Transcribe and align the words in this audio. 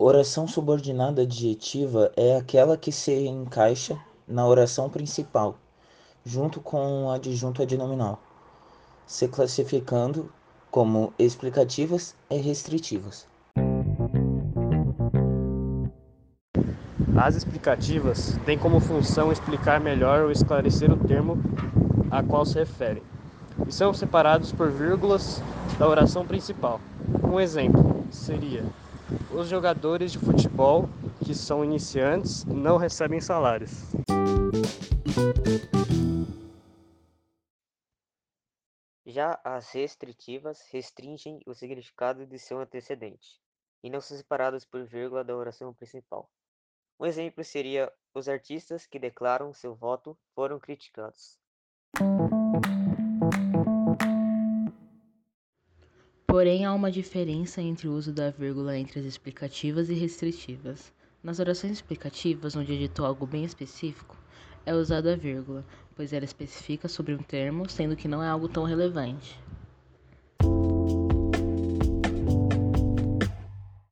Oração 0.00 0.46
subordinada 0.46 1.22
adjetiva 1.22 2.12
é 2.16 2.36
aquela 2.36 2.76
que 2.76 2.92
se 2.92 3.26
encaixa 3.26 3.98
na 4.28 4.46
oração 4.46 4.88
principal, 4.88 5.56
junto 6.24 6.60
com 6.60 7.06
o 7.06 7.10
adjunto 7.10 7.62
adnominal, 7.62 8.20
se 9.04 9.26
classificando 9.26 10.30
como 10.70 11.12
explicativas 11.18 12.14
e 12.30 12.36
restritivas. 12.36 13.26
As 17.16 17.34
explicativas 17.34 18.38
têm 18.46 18.56
como 18.56 18.78
função 18.78 19.32
explicar 19.32 19.80
melhor 19.80 20.22
ou 20.22 20.30
esclarecer 20.30 20.92
o 20.92 21.08
termo 21.08 21.36
a 22.08 22.22
qual 22.22 22.46
se 22.46 22.56
referem, 22.56 23.02
e 23.66 23.72
são 23.72 23.92
separados 23.92 24.52
por 24.52 24.70
vírgulas 24.70 25.42
da 25.76 25.88
oração 25.88 26.24
principal. 26.24 26.80
Um 27.24 27.40
exemplo 27.40 28.04
seria: 28.12 28.62
os 29.32 29.48
jogadores 29.48 30.12
de 30.12 30.18
futebol 30.18 30.88
que 31.24 31.34
são 31.34 31.64
iniciantes 31.64 32.44
não 32.44 32.76
recebem 32.76 33.20
salários. 33.20 33.70
Já 39.06 39.40
as 39.42 39.72
restritivas 39.72 40.62
restringem 40.70 41.40
o 41.46 41.54
significado 41.54 42.26
de 42.26 42.38
seu 42.38 42.60
antecedente 42.60 43.40
e 43.82 43.90
não 43.90 44.00
são 44.00 44.16
separadas 44.16 44.64
por 44.64 44.84
vírgula 44.84 45.24
da 45.24 45.34
oração 45.34 45.72
principal. 45.72 46.30
Um 47.00 47.06
exemplo 47.06 47.42
seria: 47.42 47.92
os 48.14 48.28
artistas 48.28 48.86
que 48.86 48.98
declaram 48.98 49.54
seu 49.54 49.74
voto 49.74 50.16
foram 50.34 50.58
criticados. 50.58 51.38
Porém, 56.30 56.66
há 56.66 56.74
uma 56.74 56.90
diferença 56.90 57.62
entre 57.62 57.88
o 57.88 57.94
uso 57.94 58.12
da 58.12 58.28
vírgula 58.28 58.76
entre 58.76 59.00
as 59.00 59.06
explicativas 59.06 59.88
e 59.88 59.94
restritivas. 59.94 60.92
Nas 61.24 61.38
orações 61.38 61.72
explicativas, 61.72 62.54
onde 62.54 62.78
dito 62.78 63.02
algo 63.02 63.26
bem 63.26 63.44
específico, 63.44 64.14
é 64.66 64.74
usada 64.74 65.14
a 65.14 65.16
vírgula, 65.16 65.64
pois 65.96 66.12
ela 66.12 66.26
especifica 66.26 66.86
sobre 66.86 67.14
um 67.14 67.22
termo, 67.22 67.66
sendo 67.66 67.96
que 67.96 68.06
não 68.06 68.22
é 68.22 68.28
algo 68.28 68.46
tão 68.46 68.64
relevante. 68.64 69.40